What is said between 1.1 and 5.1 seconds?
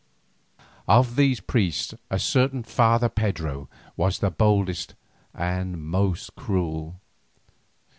these priests a certain Father Pedro was the boldest